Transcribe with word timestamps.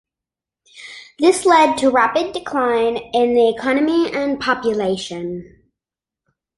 This 1.19 1.45
led 1.45 1.77
to 1.77 1.91
rapid 1.91 2.33
decline 2.33 2.97
in 2.97 3.35
the 3.35 3.49
economy 3.49 4.11
and 4.11 4.39
population. 4.39 5.67